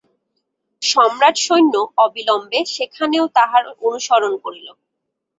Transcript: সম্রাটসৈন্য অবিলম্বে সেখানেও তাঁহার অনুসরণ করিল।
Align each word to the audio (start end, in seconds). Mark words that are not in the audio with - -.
সম্রাটসৈন্য 0.81 1.73
অবিলম্বে 1.97 2.59
সেখানেও 2.75 3.25
তাঁহার 3.37 3.63
অনুসরণ 3.81 4.33
করিল। 4.43 4.67